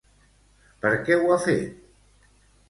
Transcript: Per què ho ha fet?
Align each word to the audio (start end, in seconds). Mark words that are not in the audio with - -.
Per 0.85 0.93
què 1.09 1.19
ho 1.19 1.29
ha 1.35 1.37
fet? 1.45 2.33